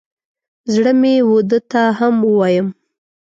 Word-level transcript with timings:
زړه 0.73 0.91
مې 1.01 1.15
و 1.27 1.31
ده 1.49 1.59
ته 1.71 1.81
هم 1.99 2.15
ووایم. 2.27 2.67